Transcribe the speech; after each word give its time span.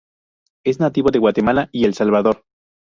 Es 0.65 0.79
nativo 0.79 1.11
de 1.11 1.19
Guatemala, 1.19 1.69
y 1.71 1.85
El 1.85 1.93
Salvador. 1.93 2.41